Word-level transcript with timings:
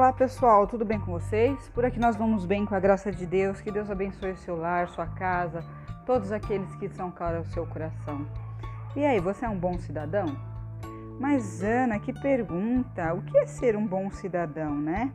Olá 0.00 0.14
pessoal, 0.14 0.66
tudo 0.66 0.82
bem 0.82 0.98
com 0.98 1.12
vocês? 1.12 1.68
Por 1.74 1.84
aqui 1.84 2.00
nós 2.00 2.16
vamos 2.16 2.46
bem 2.46 2.64
com 2.64 2.74
a 2.74 2.80
graça 2.80 3.12
de 3.12 3.26
Deus. 3.26 3.60
Que 3.60 3.70
Deus 3.70 3.90
abençoe 3.90 4.30
o 4.30 4.36
seu 4.38 4.56
lar, 4.56 4.88
sua 4.88 5.06
casa, 5.06 5.62
todos 6.06 6.32
aqueles 6.32 6.74
que 6.76 6.88
são 6.88 7.10
caros 7.10 7.40
ao 7.40 7.44
seu 7.52 7.66
coração. 7.66 8.26
E 8.96 9.04
aí, 9.04 9.20
você 9.20 9.44
é 9.44 9.48
um 9.50 9.58
bom 9.58 9.78
cidadão? 9.78 10.34
Mas 11.20 11.62
Ana, 11.62 11.98
que 11.98 12.14
pergunta! 12.14 13.12
O 13.12 13.20
que 13.20 13.36
é 13.36 13.44
ser 13.44 13.76
um 13.76 13.86
bom 13.86 14.10
cidadão, 14.10 14.74
né? 14.74 15.12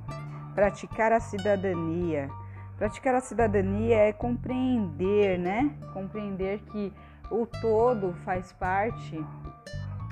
Praticar 0.54 1.12
a 1.12 1.20
cidadania. 1.20 2.30
Praticar 2.78 3.16
a 3.16 3.22
cidadania 3.22 3.98
é 3.98 4.14
compreender, 4.14 5.40
né? 5.40 5.76
Compreender 5.94 6.60
que 6.60 6.94
o 7.32 7.48
todo 7.48 8.14
faz 8.24 8.54
parte 8.54 9.20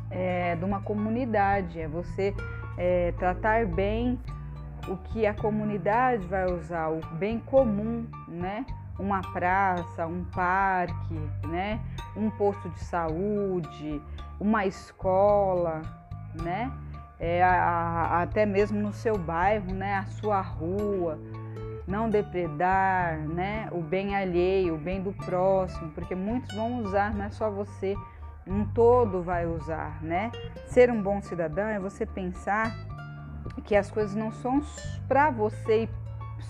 é, 0.10 0.56
de 0.56 0.66
uma 0.66 0.82
comunidade, 0.82 1.80
é 1.80 1.88
você 1.88 2.34
é, 2.76 3.12
tratar 3.20 3.68
bem 3.68 4.20
o 4.88 4.98
que 4.98 5.26
a 5.26 5.34
comunidade 5.34 6.26
vai 6.28 6.46
usar, 6.46 6.90
o 6.90 7.00
bem 7.16 7.40
comum, 7.40 8.06
né? 8.28 8.66
Uma 9.00 9.22
praça, 9.22 10.06
um 10.06 10.24
parque, 10.26 11.20
né? 11.48 11.80
Um 12.16 12.30
posto 12.30 12.70
de 12.70 12.80
saúde, 12.82 14.02
uma 14.40 14.66
escola, 14.66 15.82
né? 16.42 16.72
É, 17.20 17.42
a, 17.42 17.54
a, 17.54 18.22
até 18.22 18.46
mesmo 18.46 18.80
no 18.80 18.94
seu 18.94 19.18
bairro, 19.18 19.74
né? 19.74 19.96
A 19.96 20.06
sua 20.06 20.42
rua, 20.42 21.18
não 21.88 22.10
depredar, 22.10 23.18
né? 23.20 23.68
O 23.72 23.82
bem 23.82 24.16
alheio, 24.16 24.76
o 24.76 24.78
bem 24.78 25.02
do 25.02 25.14
próximo, 25.14 25.92
porque 25.92 26.14
muitos 26.14 26.54
vão 26.56 26.80
usar, 26.80 27.14
não 27.14 27.26
é 27.26 27.30
só 27.30 27.50
você, 27.50 27.96
um 28.46 28.66
todo 28.66 29.22
vai 29.22 29.46
usar, 29.46 30.04
né? 30.04 30.32
Ser 30.68 30.92
um 30.92 31.02
bom 31.02 31.22
cidadão 31.22 31.68
é 31.68 31.80
você 31.80 32.06
pensar 32.06 32.76
que 33.62 33.76
as 33.76 33.90
coisas 33.90 34.16
não 34.16 34.32
são 34.32 34.62
para 35.08 35.30
você 35.30 35.84
e 35.84 35.90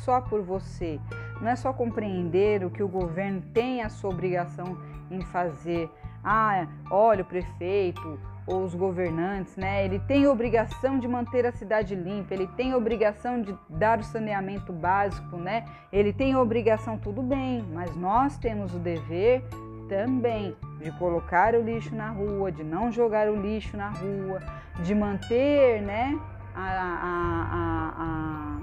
só 0.04 0.22
por 0.22 0.42
você. 0.42 1.00
Não 1.42 1.50
é 1.50 1.56
só 1.56 1.74
compreender 1.74 2.64
o 2.64 2.70
que 2.70 2.82
o 2.82 2.88
governo 2.88 3.42
tem 3.54 3.82
a 3.82 3.90
sua 3.90 4.10
obrigação 4.10 4.78
em 5.12 5.22
fazer. 5.22 5.90
Ah, 6.24 6.68
olha 6.90 7.22
o 7.22 7.26
prefeito 7.26 8.20
ou 8.46 8.64
os 8.64 8.74
governantes, 8.74 9.56
né? 9.56 9.86
Ele 9.86 10.00
tem 10.00 10.28
obrigação 10.28 11.00
de 11.00 11.08
manter 11.08 11.46
a 11.46 11.52
cidade 11.52 11.96
limpa, 11.96 12.34
ele 12.34 12.48
tem 12.48 12.74
obrigação 12.74 13.42
de 13.42 13.56
dar 13.70 14.00
o 14.00 14.04
saneamento 14.04 14.72
básico, 14.74 15.38
né? 15.38 15.66
Ele 15.92 16.12
tem 16.12 16.36
obrigação, 16.36 16.98
tudo 16.98 17.22
bem, 17.22 17.64
mas 17.74 17.96
nós 17.96 18.38
temos 18.38 18.74
o 18.74 18.80
dever 18.80 19.44
também 19.88 20.56
de 20.82 20.92
colocar 20.92 21.56
o 21.56 21.62
lixo 21.62 21.96
na 21.96 22.10
rua, 22.10 22.52
de 22.52 22.64
não 22.64 22.92
jogar 22.92 23.30
o 23.30 23.36
lixo 23.36 23.78
na 23.78 23.90
rua, 23.90 24.42
de 24.82 24.94
manter, 24.94 25.82
né, 25.82 26.20
a, 26.56 28.58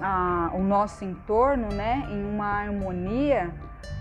a, 0.00 0.50
o 0.54 0.62
nosso 0.62 1.04
entorno 1.04 1.68
né, 1.68 2.06
em 2.10 2.24
uma 2.24 2.46
harmonia 2.46 3.50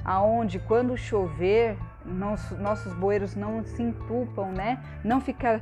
aonde 0.04 0.60
quando 0.60 0.98
chover 0.98 1.78
nossos, 2.06 2.58
nossos 2.60 2.94
bueiros 2.94 3.36
não 3.36 3.64
se 3.64 3.82
entupam, 3.82 4.52
né? 4.52 4.80
Não 5.04 5.20
ficar 5.20 5.62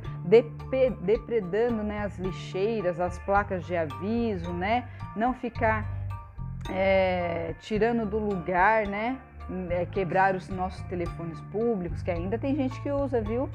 depredando 1.00 1.82
né, 1.82 2.04
as 2.04 2.18
lixeiras, 2.18 3.00
as 3.00 3.18
placas 3.20 3.64
de 3.64 3.74
aviso, 3.74 4.52
né? 4.52 4.84
Não 5.16 5.32
ficar 5.32 5.86
é, 6.70 7.54
tirando 7.60 8.06
do 8.06 8.18
lugar, 8.18 8.86
né? 8.86 9.16
É, 9.70 9.86
quebrar 9.86 10.34
os 10.34 10.48
nossos 10.48 10.82
telefones 10.86 11.40
públicos, 11.52 12.02
que 12.02 12.10
ainda 12.10 12.38
tem 12.38 12.54
gente 12.54 12.80
que 12.82 12.90
usa, 12.90 13.20
viu? 13.20 13.48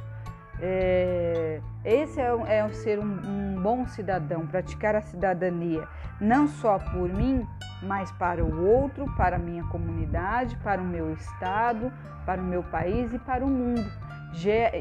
É, 0.61 1.61
esse 1.85 2.19
é, 2.19 2.29
é 2.47 2.69
ser 2.69 2.99
um, 2.99 3.05
um, 3.05 3.48
bom 3.59 3.85
cidadão, 3.87 4.47
praticar 4.47 4.95
a 4.95 5.01
cidadania, 5.01 5.87
não 6.19 6.47
só 6.47 6.79
por 6.79 7.09
mim, 7.09 7.45
mas 7.83 8.11
para 8.13 8.43
o 8.43 8.65
outro, 8.65 9.05
para 9.15 9.35
a 9.35 9.39
minha 9.39 9.63
comunidade, 9.65 10.55
para 10.57 10.81
o 10.81 10.85
meu 10.85 11.13
estado, 11.13 11.91
para 12.25 12.41
o 12.41 12.43
meu 12.43 12.63
país 12.63 13.13
e 13.13 13.19
para 13.19 13.45
o 13.45 13.49
mundo. 13.49 13.85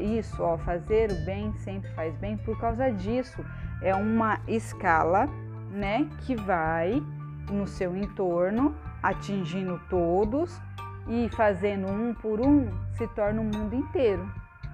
Isso, 0.01 0.41
ó, 0.43 0.57
fazer 0.57 1.11
o 1.11 1.25
bem 1.25 1.53
sempre 1.57 1.89
faz 1.91 2.15
bem, 2.17 2.37
por 2.37 2.59
causa 2.59 2.91
disso 2.91 3.43
é 3.81 3.95
uma 3.95 4.39
escala, 4.47 5.27
né, 5.71 6.07
que 6.21 6.35
vai 6.35 7.01
no 7.49 7.67
seu 7.67 7.95
entorno, 7.95 8.75
atingindo 9.01 9.79
todos 9.89 10.61
e 11.07 11.29
fazendo 11.29 11.87
um 11.87 12.13
por 12.13 12.39
um, 12.39 12.69
se 12.93 13.07
torna 13.07 13.41
o 13.41 13.45
mundo 13.45 13.73
inteiro 13.73 14.29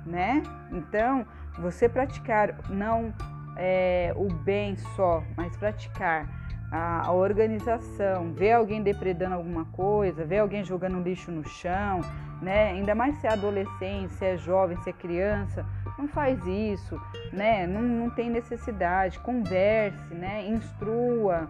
né? 0.06 0.44
Então, 0.72 1.26
você 1.58 1.90
praticar 1.90 2.56
não 2.70 3.14
é, 3.56 4.14
o 4.16 4.32
bem 4.34 4.76
só, 4.96 5.24
mas 5.36 5.56
praticar 5.58 6.28
a, 6.72 7.08
a, 7.08 7.12
organização, 7.12 8.34
ver 8.34 8.54
alguém 8.54 8.82
depredando 8.82 9.36
alguma 9.36 9.66
coisa, 9.66 10.26
ver 10.26 10.40
alguém 10.40 10.64
jogando 10.64 11.02
lixo 11.02 11.32
no 11.32 11.48
chão, 11.48 12.02
né? 12.42 12.72
Ainda 12.72 12.94
mais 12.94 13.16
se 13.18 13.28
é 13.28 13.32
adolescente, 13.32 14.14
se 14.14 14.26
é 14.26 14.38
jovem, 14.38 14.78
se 14.78 14.90
é 14.90 14.94
criança, 14.94 15.66
não 15.98 16.08
faz 16.08 16.40
isso, 16.46 17.00
né? 17.32 17.66
Não, 17.66 17.82
não 17.82 18.10
tem 18.10 18.30
necessidade, 18.30 19.20
converse, 19.20 20.14
né? 20.14 20.48
Instrua, 20.48 21.50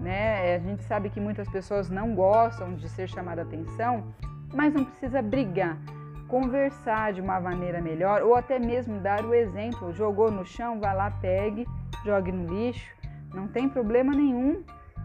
né? 0.00 0.56
A 0.56 0.58
gente 0.58 0.82
sabe 0.84 1.10
que 1.10 1.20
muitas 1.20 1.48
pessoas 1.48 1.88
não 1.88 2.14
gostam 2.14 2.74
de 2.74 2.88
ser 2.88 3.08
chamada 3.08 3.42
atenção, 3.42 4.12
mas 4.52 4.74
não 4.74 4.84
precisa 4.84 5.22
brigar 5.22 5.78
conversar 6.28 7.12
de 7.12 7.20
uma 7.20 7.40
maneira 7.40 7.80
melhor 7.80 8.22
ou 8.22 8.34
até 8.34 8.58
mesmo 8.58 9.00
dar 9.00 9.24
o 9.24 9.34
exemplo. 9.34 9.92
Jogou 9.92 10.30
no 10.30 10.44
chão, 10.44 10.80
vai 10.80 10.94
lá, 10.94 11.10
pegue, 11.10 11.66
jogue 12.04 12.32
no 12.32 12.46
lixo, 12.52 12.90
não 13.34 13.46
tem 13.48 13.68
problema 13.68 14.12
nenhum, 14.12 14.62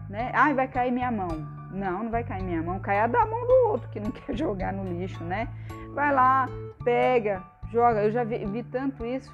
né? 0.08 0.30
Ai, 0.34 0.54
vai 0.54 0.68
cair 0.68 0.92
minha 0.92 1.10
mão. 1.10 1.28
Não, 1.70 2.04
não 2.04 2.10
vai 2.10 2.22
cair 2.22 2.42
minha 2.42 2.62
mão, 2.62 2.78
cai 2.80 3.00
a 3.00 3.06
da 3.06 3.24
mão 3.24 3.46
do 3.46 3.70
outro 3.70 3.88
que 3.88 3.98
não 3.98 4.10
quer 4.12 4.36
jogar 4.36 4.72
no 4.72 4.84
lixo, 4.84 5.22
né? 5.24 5.48
Vai 5.94 6.12
lá, 6.12 6.48
pega, 6.84 7.42
joga. 7.70 8.02
Eu 8.02 8.12
já 8.12 8.24
vi, 8.24 8.44
vi 8.46 8.62
tanto 8.62 9.04
isso, 9.06 9.32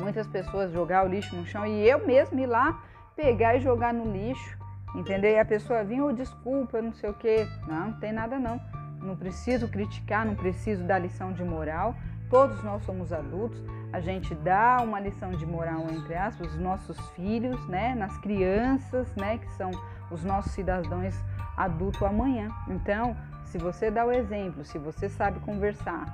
muitas 0.00 0.26
pessoas 0.26 0.72
jogar 0.72 1.04
o 1.04 1.08
lixo 1.08 1.36
no 1.36 1.46
chão 1.46 1.64
e 1.64 1.88
eu 1.88 2.04
mesmo 2.04 2.38
ir 2.40 2.46
lá 2.46 2.82
pegar 3.14 3.54
e 3.54 3.60
jogar 3.60 3.94
no 3.94 4.10
lixo, 4.10 4.58
entendeu? 4.96 5.30
E 5.30 5.38
a 5.38 5.44
pessoa 5.44 5.84
vinha, 5.84 6.04
oh, 6.04 6.12
desculpa, 6.12 6.82
não 6.82 6.92
sei 6.92 7.10
o 7.10 7.14
quê. 7.14 7.46
Não, 7.68 7.86
não 7.90 8.00
tem 8.00 8.12
nada 8.12 8.38
não 8.38 8.60
não 9.04 9.16
preciso 9.16 9.68
criticar, 9.68 10.24
não 10.24 10.34
preciso 10.34 10.82
dar 10.84 10.98
lição 10.98 11.32
de 11.32 11.44
moral. 11.44 11.94
Todos 12.30 12.62
nós 12.64 12.82
somos 12.84 13.12
adultos, 13.12 13.62
a 13.92 14.00
gente 14.00 14.34
dá 14.34 14.80
uma 14.82 14.98
lição 14.98 15.30
de 15.32 15.46
moral, 15.46 15.86
entre 15.90 16.14
aspas, 16.14 16.52
os 16.52 16.58
nossos 16.58 16.98
filhos, 17.10 17.64
né, 17.68 17.94
nas 17.94 18.16
crianças, 18.18 19.14
né, 19.14 19.38
que 19.38 19.52
são 19.52 19.70
os 20.10 20.24
nossos 20.24 20.52
cidadãos 20.52 21.14
adultos 21.56 22.02
amanhã. 22.02 22.48
Então, 22.68 23.16
se 23.44 23.58
você 23.58 23.90
dá 23.90 24.04
o 24.04 24.10
exemplo, 24.10 24.64
se 24.64 24.78
você 24.78 25.08
sabe 25.08 25.38
conversar, 25.40 26.06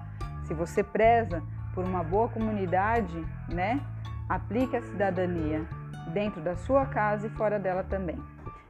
se 0.45 0.53
você 0.53 0.83
preza 0.83 1.43
por 1.75 1.85
uma 1.85 2.03
boa 2.03 2.29
comunidade, 2.29 3.25
né, 3.49 3.81
aplique 4.29 4.77
a 4.77 4.83
cidadania 4.83 5.65
dentro 6.13 6.41
da 6.41 6.57
sua 6.57 6.87
casa 6.87 7.29
e 7.29 7.31
fora 7.31 7.59
dela 7.59 7.85
também. 7.85 8.19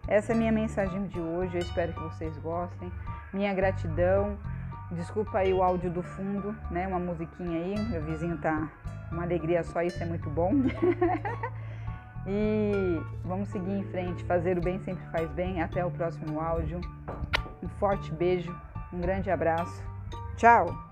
Essa 0.06 0.32
é 0.32 0.34
a 0.34 0.38
minha 0.38 0.52
mensagem 0.52 1.06
de 1.06 1.18
hoje, 1.18 1.56
eu 1.56 1.62
espero 1.62 1.92
que 1.92 2.00
vocês 2.00 2.36
gostem 2.38 2.92
minha 3.32 3.52
gratidão. 3.54 4.36
Desculpa 4.92 5.38
aí 5.38 5.52
o 5.52 5.62
áudio 5.62 5.90
do 5.90 6.02
fundo, 6.02 6.54
né? 6.70 6.86
Uma 6.86 6.98
musiquinha 6.98 7.60
aí, 7.60 7.78
meu 7.88 8.02
vizinho 8.02 8.36
tá 8.38 8.68
uma 9.10 9.22
alegria 9.22 9.62
só, 9.62 9.82
isso 9.82 10.02
é 10.02 10.06
muito 10.06 10.28
bom. 10.30 10.52
e 12.26 13.00
vamos 13.24 13.48
seguir 13.48 13.72
em 13.72 13.84
frente, 13.84 14.24
fazer 14.24 14.58
o 14.58 14.60
bem 14.60 14.78
sempre 14.80 15.04
faz 15.10 15.30
bem. 15.30 15.62
Até 15.62 15.84
o 15.84 15.90
próximo 15.90 16.40
áudio. 16.40 16.80
Um 17.62 17.68
forte 17.68 18.12
beijo, 18.12 18.54
um 18.92 19.00
grande 19.00 19.30
abraço. 19.30 19.82
Tchau! 20.36 20.89